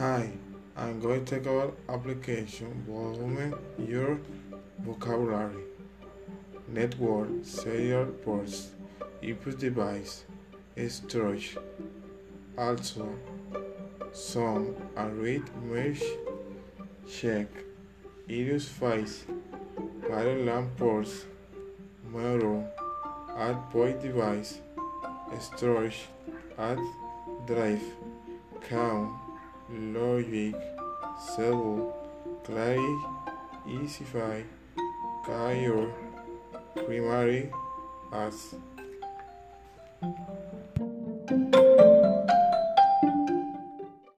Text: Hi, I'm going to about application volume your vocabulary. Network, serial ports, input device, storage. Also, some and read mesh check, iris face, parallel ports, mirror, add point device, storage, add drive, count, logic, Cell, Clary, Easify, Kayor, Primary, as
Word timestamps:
Hi, 0.00 0.30
I'm 0.78 0.98
going 0.98 1.26
to 1.26 1.36
about 1.36 1.76
application 1.86 2.86
volume 2.88 3.54
your 3.76 4.18
vocabulary. 4.78 5.64
Network, 6.68 7.28
serial 7.42 8.06
ports, 8.06 8.70
input 9.20 9.58
device, 9.58 10.24
storage. 10.88 11.58
Also, 12.56 13.10
some 14.10 14.74
and 14.96 15.18
read 15.20 15.42
mesh 15.64 16.02
check, 17.06 17.48
iris 18.26 18.68
face, 18.68 19.26
parallel 20.08 20.66
ports, 20.78 21.26
mirror, 22.10 22.64
add 23.36 23.68
point 23.68 24.00
device, 24.00 24.60
storage, 25.38 26.06
add 26.56 26.78
drive, 27.46 27.84
count, 28.66 29.29
logic, 29.72 30.54
Cell, 31.36 31.94
Clary, 32.44 32.96
Easify, 33.66 34.42
Kayor, 35.26 35.92
Primary, 36.74 37.50
as 38.12 38.54